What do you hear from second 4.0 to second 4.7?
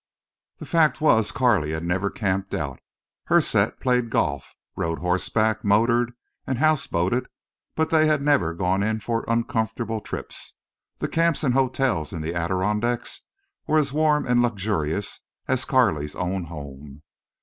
golf,